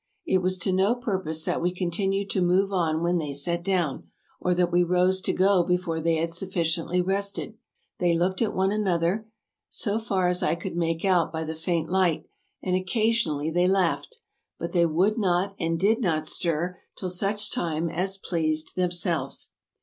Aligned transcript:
It 0.25 0.39
was 0.39 0.57
to 0.57 0.73
no 0.73 0.95
purpose 0.95 1.43
that 1.43 1.61
we 1.61 1.71
continued 1.75 2.31
to 2.31 2.41
move 2.41 2.73
on 2.73 3.03
when 3.03 3.19
they 3.19 3.35
sat 3.35 3.63
down, 3.63 4.09
or 4.39 4.55
that 4.55 4.71
we 4.71 4.81
rose 4.81 5.21
to 5.21 5.31
go 5.31 5.61
before 5.61 6.01
they 6.01 6.15
had 6.15 6.31
sufficiently 6.31 7.03
rested. 7.03 7.55
They 7.99 8.17
looked 8.17 8.41
at 8.41 8.55
one 8.55 8.71
another, 8.71 9.27
so 9.69 9.99
far 9.99 10.27
as 10.27 10.41
I 10.41 10.55
could 10.55 10.75
make 10.75 11.05
out 11.05 11.31
by 11.31 11.43
the 11.43 11.53
faint 11.53 11.87
light, 11.87 12.25
and 12.63 12.75
occasion 12.75 13.33
ally 13.33 13.51
they 13.53 13.67
laughed; 13.67 14.17
but 14.57 14.71
they 14.71 14.87
would 14.87 15.19
not 15.19 15.53
and 15.59 15.79
did 15.79 16.01
not 16.01 16.25
stir 16.25 16.79
till 16.97 17.07
274 17.11 17.11
ASIA 17.11 17.53
275 17.53 17.53
such 17.53 17.55
time 17.55 17.89
as 17.89 18.17
pleased 18.17 18.75
themselves. 18.75 19.51